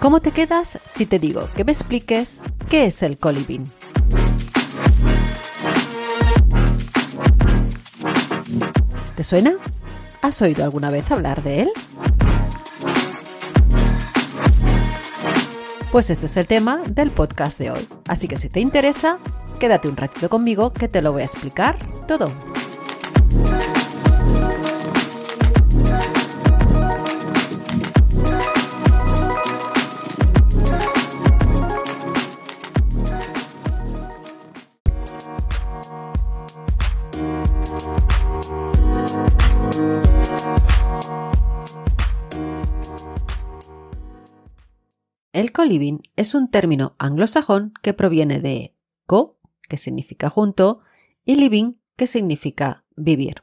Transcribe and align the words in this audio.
¿Cómo 0.00 0.20
te 0.20 0.32
quedas 0.32 0.78
si 0.84 1.06
te 1.06 1.18
digo 1.18 1.48
que 1.56 1.64
me 1.64 1.72
expliques 1.72 2.42
qué 2.68 2.86
es 2.86 3.02
el 3.02 3.16
coliving? 3.16 3.64
¿Te 9.16 9.24
suena? 9.24 9.54
¿Has 10.20 10.42
oído 10.42 10.62
alguna 10.62 10.90
vez 10.90 11.10
hablar 11.10 11.42
de 11.42 11.62
él? 11.62 11.70
Pues 15.94 16.10
este 16.10 16.26
es 16.26 16.36
el 16.36 16.48
tema 16.48 16.82
del 16.88 17.12
podcast 17.12 17.56
de 17.56 17.70
hoy. 17.70 17.86
Así 18.08 18.26
que 18.26 18.34
si 18.34 18.48
te 18.48 18.58
interesa, 18.58 19.16
quédate 19.60 19.86
un 19.86 19.96
ratito 19.96 20.28
conmigo 20.28 20.72
que 20.72 20.88
te 20.88 21.00
lo 21.00 21.12
voy 21.12 21.22
a 21.22 21.26
explicar 21.26 21.78
todo. 22.08 22.32
El 45.34 45.50
co-living 45.50 45.98
es 46.14 46.36
un 46.36 46.48
término 46.48 46.94
anglosajón 46.96 47.74
que 47.82 47.92
proviene 47.92 48.38
de 48.38 48.72
co, 49.04 49.40
que 49.68 49.78
significa 49.78 50.30
junto, 50.30 50.82
y 51.24 51.34
living, 51.34 51.74
que 51.96 52.06
significa 52.06 52.84
vivir. 52.94 53.42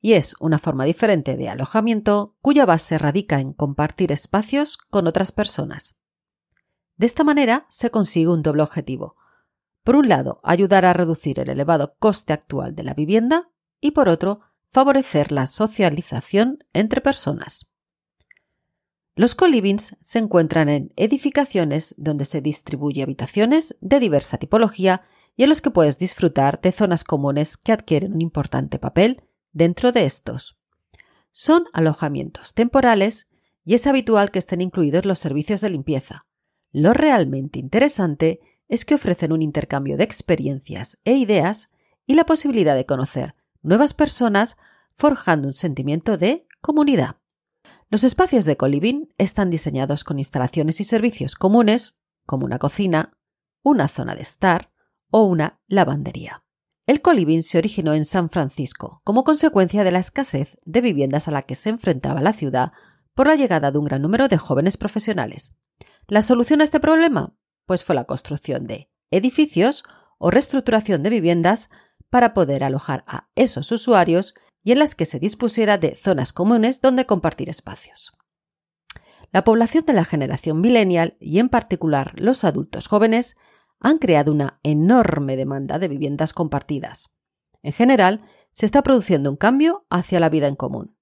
Y 0.00 0.14
es 0.14 0.34
una 0.40 0.58
forma 0.58 0.86
diferente 0.86 1.36
de 1.36 1.50
alojamiento 1.50 2.34
cuya 2.40 2.64
base 2.64 2.96
radica 2.96 3.38
en 3.38 3.52
compartir 3.52 4.12
espacios 4.12 4.78
con 4.78 5.06
otras 5.06 5.30
personas. 5.30 6.00
De 6.96 7.04
esta 7.04 7.22
manera 7.22 7.66
se 7.68 7.90
consigue 7.90 8.28
un 8.28 8.42
doble 8.42 8.62
objetivo. 8.62 9.16
Por 9.84 9.96
un 9.96 10.08
lado, 10.08 10.40
ayudar 10.42 10.86
a 10.86 10.94
reducir 10.94 11.38
el 11.38 11.50
elevado 11.50 11.96
coste 11.98 12.32
actual 12.32 12.74
de 12.74 12.84
la 12.84 12.94
vivienda 12.94 13.50
y 13.78 13.90
por 13.90 14.08
otro, 14.08 14.40
favorecer 14.72 15.32
la 15.32 15.46
socialización 15.46 16.64
entre 16.72 17.02
personas. 17.02 17.68
Los 19.18 19.34
colivings 19.34 19.96
se 20.02 20.18
encuentran 20.18 20.68
en 20.68 20.92
edificaciones 20.94 21.94
donde 21.96 22.26
se 22.26 22.42
distribuye 22.42 23.02
habitaciones 23.02 23.74
de 23.80 23.98
diversa 23.98 24.36
tipología 24.36 25.06
y 25.36 25.44
en 25.44 25.48
los 25.48 25.62
que 25.62 25.70
puedes 25.70 25.98
disfrutar 25.98 26.60
de 26.60 26.70
zonas 26.70 27.02
comunes 27.02 27.56
que 27.56 27.72
adquieren 27.72 28.12
un 28.12 28.20
importante 28.20 28.78
papel 28.78 29.22
dentro 29.52 29.90
de 29.90 30.04
estos. 30.04 30.58
Son 31.32 31.64
alojamientos 31.72 32.52
temporales 32.52 33.30
y 33.64 33.72
es 33.72 33.86
habitual 33.86 34.30
que 34.30 34.38
estén 34.38 34.60
incluidos 34.60 35.06
los 35.06 35.18
servicios 35.18 35.62
de 35.62 35.70
limpieza. 35.70 36.26
Lo 36.70 36.92
realmente 36.92 37.58
interesante 37.58 38.40
es 38.68 38.84
que 38.84 38.96
ofrecen 38.96 39.32
un 39.32 39.40
intercambio 39.40 39.96
de 39.96 40.04
experiencias 40.04 40.98
e 41.06 41.14
ideas 41.14 41.70
y 42.04 42.16
la 42.16 42.26
posibilidad 42.26 42.76
de 42.76 42.84
conocer 42.84 43.34
nuevas 43.62 43.94
personas 43.94 44.58
forjando 44.94 45.48
un 45.48 45.54
sentimiento 45.54 46.18
de 46.18 46.46
comunidad. 46.60 47.16
Los 47.88 48.02
espacios 48.02 48.44
de 48.46 48.56
coliving 48.56 49.14
están 49.16 49.48
diseñados 49.48 50.02
con 50.02 50.18
instalaciones 50.18 50.80
y 50.80 50.84
servicios 50.84 51.36
comunes, 51.36 51.94
como 52.26 52.44
una 52.44 52.58
cocina, 52.58 53.16
una 53.62 53.86
zona 53.86 54.16
de 54.16 54.22
estar 54.22 54.72
o 55.10 55.22
una 55.22 55.60
lavandería. 55.68 56.42
El 56.88 57.00
coliving 57.00 57.44
se 57.44 57.58
originó 57.58 57.94
en 57.94 58.04
San 58.04 58.28
Francisco 58.28 59.02
como 59.04 59.22
consecuencia 59.22 59.84
de 59.84 59.92
la 59.92 60.00
escasez 60.00 60.58
de 60.64 60.80
viviendas 60.80 61.28
a 61.28 61.30
la 61.30 61.42
que 61.42 61.54
se 61.54 61.70
enfrentaba 61.70 62.22
la 62.22 62.32
ciudad 62.32 62.72
por 63.14 63.28
la 63.28 63.36
llegada 63.36 63.70
de 63.70 63.78
un 63.78 63.84
gran 63.84 64.02
número 64.02 64.26
de 64.26 64.36
jóvenes 64.36 64.76
profesionales. 64.76 65.56
¿La 66.08 66.22
solución 66.22 66.62
a 66.62 66.64
este 66.64 66.80
problema? 66.80 67.36
Pues 67.66 67.84
fue 67.84 67.94
la 67.94 68.04
construcción 68.04 68.64
de 68.64 68.90
edificios 69.12 69.84
o 70.18 70.32
reestructuración 70.32 71.04
de 71.04 71.10
viviendas 71.10 71.70
para 72.10 72.34
poder 72.34 72.64
alojar 72.64 73.04
a 73.06 73.28
esos 73.36 73.70
usuarios 73.70 74.34
y 74.66 74.72
en 74.72 74.80
las 74.80 74.96
que 74.96 75.06
se 75.06 75.20
dispusiera 75.20 75.78
de 75.78 75.94
zonas 75.94 76.32
comunes 76.32 76.80
donde 76.80 77.06
compartir 77.06 77.48
espacios. 77.48 78.12
La 79.30 79.44
población 79.44 79.84
de 79.86 79.92
la 79.92 80.04
generación 80.04 80.60
millennial 80.60 81.16
y 81.20 81.38
en 81.38 81.48
particular 81.48 82.14
los 82.16 82.42
adultos 82.42 82.88
jóvenes 82.88 83.36
han 83.78 83.98
creado 83.98 84.32
una 84.32 84.58
enorme 84.64 85.36
demanda 85.36 85.78
de 85.78 85.86
viviendas 85.86 86.32
compartidas. 86.32 87.14
En 87.62 87.74
general, 87.74 88.24
se 88.50 88.66
está 88.66 88.82
produciendo 88.82 89.30
un 89.30 89.36
cambio 89.36 89.86
hacia 89.88 90.18
la 90.18 90.30
vida 90.30 90.48
en 90.48 90.56
común. 90.56 90.96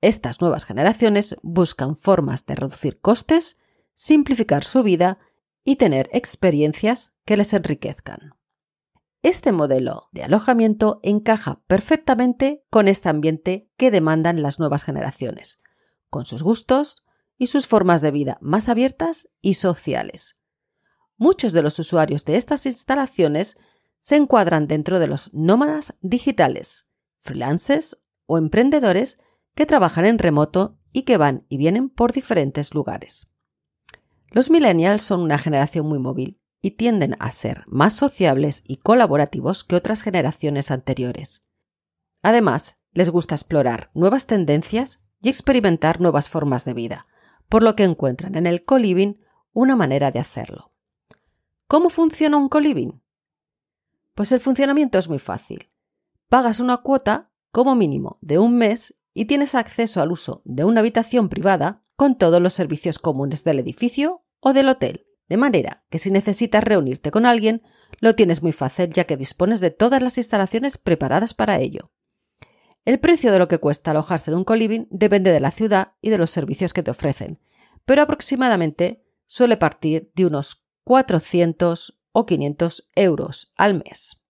Estas 0.00 0.40
nuevas 0.40 0.64
generaciones 0.64 1.34
buscan 1.42 1.96
formas 1.96 2.46
de 2.46 2.54
reducir 2.54 3.00
costes, 3.00 3.58
simplificar 3.96 4.62
su 4.62 4.84
vida 4.84 5.18
y 5.64 5.76
tener 5.76 6.08
experiencias 6.12 7.12
que 7.24 7.36
les 7.36 7.54
enriquezcan. 7.54 8.36
Este 9.24 9.52
modelo 9.52 10.10
de 10.12 10.22
alojamiento 10.22 11.00
encaja 11.02 11.62
perfectamente 11.66 12.62
con 12.68 12.88
este 12.88 13.08
ambiente 13.08 13.70
que 13.78 13.90
demandan 13.90 14.42
las 14.42 14.58
nuevas 14.58 14.84
generaciones, 14.84 15.62
con 16.10 16.26
sus 16.26 16.42
gustos 16.42 17.06
y 17.38 17.46
sus 17.46 17.66
formas 17.66 18.02
de 18.02 18.10
vida 18.10 18.36
más 18.42 18.68
abiertas 18.68 19.30
y 19.40 19.54
sociales. 19.54 20.38
Muchos 21.16 21.54
de 21.54 21.62
los 21.62 21.78
usuarios 21.78 22.26
de 22.26 22.36
estas 22.36 22.66
instalaciones 22.66 23.56
se 23.98 24.16
encuadran 24.16 24.66
dentro 24.66 24.98
de 24.98 25.06
los 25.06 25.32
nómadas 25.32 25.94
digitales, 26.02 26.86
freelancers 27.20 27.96
o 28.26 28.36
emprendedores 28.36 29.20
que 29.54 29.64
trabajan 29.64 30.04
en 30.04 30.18
remoto 30.18 30.78
y 30.92 31.04
que 31.04 31.16
van 31.16 31.46
y 31.48 31.56
vienen 31.56 31.88
por 31.88 32.12
diferentes 32.12 32.74
lugares. 32.74 33.26
Los 34.30 34.50
millennials 34.50 35.00
son 35.00 35.20
una 35.20 35.38
generación 35.38 35.86
muy 35.86 35.98
móvil 35.98 36.43
y 36.64 36.70
tienden 36.70 37.14
a 37.18 37.30
ser 37.30 37.62
más 37.66 37.92
sociables 37.92 38.62
y 38.66 38.78
colaborativos 38.78 39.64
que 39.64 39.76
otras 39.76 40.00
generaciones 40.00 40.70
anteriores. 40.70 41.44
Además, 42.22 42.78
les 42.92 43.10
gusta 43.10 43.34
explorar 43.34 43.90
nuevas 43.92 44.26
tendencias 44.26 45.02
y 45.20 45.28
experimentar 45.28 46.00
nuevas 46.00 46.30
formas 46.30 46.64
de 46.64 46.72
vida, 46.72 47.06
por 47.50 47.62
lo 47.62 47.76
que 47.76 47.84
encuentran 47.84 48.34
en 48.34 48.46
el 48.46 48.64
coliving 48.64 49.20
una 49.52 49.76
manera 49.76 50.10
de 50.10 50.20
hacerlo. 50.20 50.72
¿Cómo 51.66 51.90
funciona 51.90 52.38
un 52.38 52.48
coliving? 52.48 53.02
Pues 54.14 54.32
el 54.32 54.40
funcionamiento 54.40 54.96
es 54.96 55.10
muy 55.10 55.18
fácil. 55.18 55.68
Pagas 56.30 56.60
una 56.60 56.78
cuota, 56.78 57.30
como 57.50 57.74
mínimo, 57.74 58.16
de 58.22 58.38
un 58.38 58.56
mes 58.56 58.96
y 59.12 59.26
tienes 59.26 59.54
acceso 59.54 60.00
al 60.00 60.12
uso 60.12 60.40
de 60.46 60.64
una 60.64 60.80
habitación 60.80 61.28
privada 61.28 61.84
con 61.94 62.16
todos 62.16 62.40
los 62.40 62.54
servicios 62.54 62.98
comunes 62.98 63.44
del 63.44 63.58
edificio 63.58 64.24
o 64.40 64.54
del 64.54 64.70
hotel, 64.70 65.04
de 65.28 65.36
manera 65.36 65.84
que 65.90 65.98
si 65.98 66.10
necesitas 66.10 66.64
reunirte 66.64 67.10
con 67.10 67.26
alguien, 67.26 67.62
lo 68.00 68.14
tienes 68.14 68.42
muy 68.42 68.52
fácil 68.52 68.90
ya 68.90 69.04
que 69.04 69.16
dispones 69.16 69.60
de 69.60 69.70
todas 69.70 70.02
las 70.02 70.18
instalaciones 70.18 70.78
preparadas 70.78 71.34
para 71.34 71.58
ello. 71.58 71.90
El 72.84 73.00
precio 73.00 73.32
de 73.32 73.38
lo 73.38 73.48
que 73.48 73.58
cuesta 73.58 73.92
alojarse 73.92 74.30
en 74.30 74.36
un 74.36 74.44
coliving 74.44 74.86
depende 74.90 75.32
de 75.32 75.40
la 75.40 75.50
ciudad 75.50 75.92
y 76.02 76.10
de 76.10 76.18
los 76.18 76.30
servicios 76.30 76.72
que 76.74 76.82
te 76.82 76.90
ofrecen, 76.90 77.40
pero 77.86 78.02
aproximadamente 78.02 79.02
suele 79.26 79.56
partir 79.56 80.10
de 80.14 80.26
unos 80.26 80.66
400 80.84 81.98
o 82.12 82.26
500 82.26 82.90
euros 82.94 83.52
al 83.56 83.74
mes. 83.74 84.20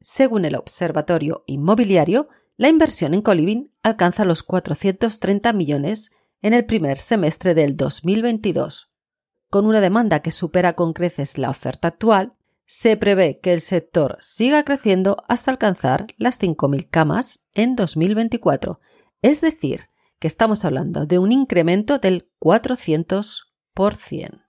Según 0.00 0.44
el 0.44 0.56
Observatorio 0.56 1.44
Inmobiliario, 1.46 2.28
la 2.56 2.68
inversión 2.68 3.12
en 3.12 3.20
coliving 3.20 3.72
alcanza 3.82 4.24
los 4.24 4.42
430 4.42 5.52
millones 5.52 6.12
en 6.40 6.54
el 6.54 6.64
primer 6.64 6.96
semestre 6.96 7.54
del 7.54 7.76
2022, 7.76 8.90
con 9.56 9.64
una 9.64 9.80
demanda 9.80 10.20
que 10.20 10.32
supera 10.32 10.74
con 10.74 10.92
creces 10.92 11.38
la 11.38 11.48
oferta 11.48 11.88
actual, 11.88 12.34
se 12.66 12.98
prevé 12.98 13.40
que 13.40 13.54
el 13.54 13.62
sector 13.62 14.18
siga 14.20 14.64
creciendo 14.64 15.24
hasta 15.28 15.50
alcanzar 15.50 16.08
las 16.18 16.38
5.000 16.38 16.90
camas 16.90 17.42
en 17.54 17.74
2024, 17.74 18.80
Es 19.22 19.40
decir, 19.40 19.88
que 20.18 20.26
estamos 20.26 20.66
hablando 20.66 21.06
de 21.06 21.18
un 21.18 21.32
incremento 21.32 21.98
del 21.98 22.30
400%. 22.38 24.44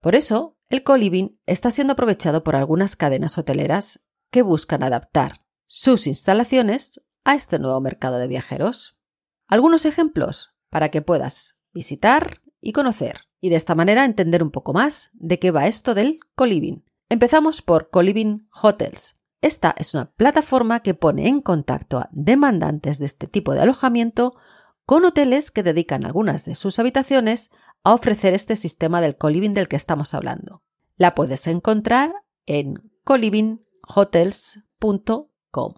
Por 0.00 0.14
eso, 0.14 0.56
el 0.68 0.84
coliving 0.84 1.40
está 1.46 1.72
siendo 1.72 1.94
aprovechado 1.94 2.44
por 2.44 2.54
algunas 2.54 2.94
cadenas 2.94 3.36
hoteleras 3.38 4.04
que 4.30 4.42
buscan 4.42 4.84
adaptar 4.84 5.44
sus 5.66 6.06
instalaciones 6.06 7.02
a 7.24 7.34
este 7.34 7.58
nuevo 7.58 7.80
mercado 7.80 8.18
de 8.18 8.28
viajeros. 8.28 8.96
Algunos 9.48 9.84
ejemplos 9.84 10.54
para 10.70 10.90
que 10.90 11.02
puedas 11.02 11.58
visitar 11.72 12.40
y 12.60 12.72
conocer 12.72 13.22
y 13.44 13.50
de 13.50 13.56
esta 13.56 13.74
manera 13.74 14.06
entender 14.06 14.42
un 14.42 14.50
poco 14.50 14.72
más 14.72 15.10
de 15.12 15.38
qué 15.38 15.50
va 15.50 15.66
esto 15.66 15.92
del 15.92 16.18
coliving. 16.34 16.82
Empezamos 17.10 17.60
por 17.60 17.90
Coliving 17.90 18.48
Hotels. 18.62 19.20
Esta 19.42 19.74
es 19.76 19.92
una 19.92 20.10
plataforma 20.12 20.80
que 20.80 20.94
pone 20.94 21.28
en 21.28 21.42
contacto 21.42 21.98
a 21.98 22.08
demandantes 22.10 22.98
de 22.98 23.04
este 23.04 23.26
tipo 23.26 23.52
de 23.52 23.60
alojamiento 23.60 24.34
con 24.86 25.04
hoteles 25.04 25.50
que 25.50 25.62
dedican 25.62 26.06
algunas 26.06 26.46
de 26.46 26.54
sus 26.54 26.78
habitaciones 26.78 27.50
a 27.82 27.92
ofrecer 27.92 28.32
este 28.32 28.56
sistema 28.56 29.02
del 29.02 29.18
coliving 29.18 29.52
del 29.52 29.68
que 29.68 29.76
estamos 29.76 30.14
hablando. 30.14 30.62
La 30.96 31.14
puedes 31.14 31.46
encontrar 31.46 32.14
en 32.46 32.90
colivinghotels.com. 33.04 35.74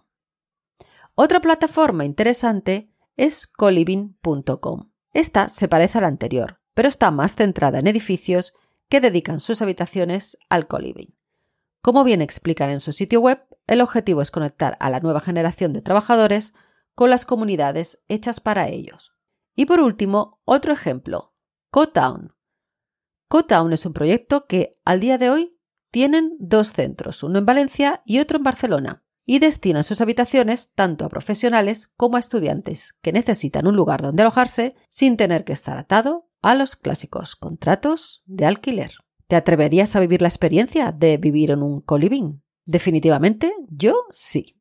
Otra 1.16 1.40
plataforma 1.40 2.04
interesante 2.04 2.92
es 3.16 3.48
coliving.com. 3.48 4.92
Esta 5.12 5.48
se 5.48 5.66
parece 5.66 5.98
a 5.98 6.02
la 6.02 6.06
anterior, 6.06 6.60
pero 6.76 6.88
está 6.88 7.11
más 7.11 7.37
centrada 7.37 7.78
en 7.78 7.87
edificios 7.87 8.52
que 8.90 9.00
dedican 9.00 9.40
sus 9.40 9.62
habitaciones 9.62 10.37
al 10.50 10.67
coliving. 10.67 11.17
Como 11.81 12.05
bien 12.05 12.20
explican 12.20 12.69
en 12.69 12.81
su 12.81 12.93
sitio 12.93 13.23
web, 13.23 13.43
el 13.67 13.81
objetivo 13.81 14.20
es 14.20 14.31
conectar 14.31 14.76
a 14.78 14.90
la 14.90 15.00
nueva 15.00 15.20
generación 15.20 15.73
de 15.73 15.81
trabajadores 15.81 16.52
con 16.94 17.08
las 17.08 17.25
comunidades 17.25 18.05
hechas 18.08 18.40
para 18.40 18.69
ellos. 18.69 19.14
Y 19.55 19.64
por 19.64 19.81
último, 19.81 20.43
otro 20.44 20.75
ejemplo, 20.75 21.32
CoTown. 21.70 22.34
CoTown 23.28 23.73
es 23.73 23.87
un 23.87 23.94
proyecto 23.94 24.44
que 24.44 24.78
al 24.84 25.00
día 25.00 25.17
de 25.17 25.31
hoy 25.31 25.58
tienen 25.90 26.37
dos 26.38 26.75
centros, 26.75 27.23
uno 27.23 27.38
en 27.38 27.46
Valencia 27.46 28.02
y 28.05 28.19
otro 28.19 28.37
en 28.37 28.44
Barcelona, 28.44 29.02
y 29.25 29.38
destinan 29.38 29.82
sus 29.82 30.02
habitaciones 30.02 30.73
tanto 30.75 31.06
a 31.06 31.08
profesionales 31.08 31.90
como 31.96 32.19
a 32.19 32.20
estudiantes 32.20 32.94
que 33.00 33.12
necesitan 33.12 33.67
un 33.67 33.76
lugar 33.76 34.02
donde 34.02 34.23
alojarse 34.23 34.76
sin 34.90 35.17
tener 35.17 35.44
que 35.44 35.55
estar 35.55 35.78
atado 35.78 36.25
a 36.43 36.55
los 36.55 36.77
clásicos 36.77 37.37
contratos 37.37 38.23
de 38.27 38.47
alquiler. 38.47 38.93
¿Te 39.29 39.37
atreverías 39.37 39.97
a 39.97 40.00
vivir 40.00 40.23
la 40.23 40.29
experiencia 40.29 40.93
de 40.93 41.17
vivir 41.17 41.50
en 41.50 41.62
un 41.62 41.81
coliving? 41.81 42.43
Definitivamente, 42.65 43.55
yo 43.69 44.05
sí. 44.11 44.56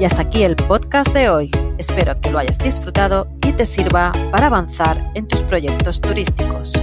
Y 0.00 0.04
hasta 0.04 0.22
aquí 0.22 0.42
el 0.42 0.56
podcast 0.56 1.14
de 1.14 1.30
hoy. 1.30 1.50
Espero 1.78 2.20
que 2.20 2.30
lo 2.30 2.38
hayas 2.38 2.58
disfrutado 2.58 3.28
y 3.46 3.52
te 3.52 3.64
sirva 3.64 4.12
para 4.30 4.46
avanzar 4.46 5.12
en 5.14 5.26
tus 5.26 5.42
proyectos 5.42 6.00
turísticos. 6.00 6.74